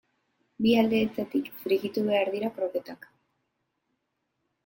Bi 0.65 0.71
aldeetatik 0.83 1.51
frijitu 1.65 2.03
behar 2.09 2.31
dira 2.37 2.51
kroketak. 2.57 3.07